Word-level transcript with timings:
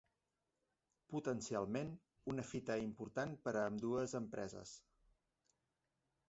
Potencialment, 1.15 1.91
una 2.33 2.45
fita 2.53 2.77
important 2.85 3.35
per 3.45 3.55
a 3.61 3.67
ambdues 3.73 4.17
empreses. 4.23 4.75